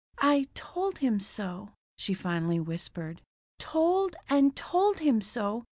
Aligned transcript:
"I 0.23 0.47
told 0.55 0.97
him 0.97 1.19
so," 1.19 1.73
she 1.95 2.15
finally 2.15 2.59
whispered. 2.59 3.21
"Told 3.59 4.15
and 4.31 4.55
told 4.55 4.97
him 4.97 5.21
so. 5.21 5.59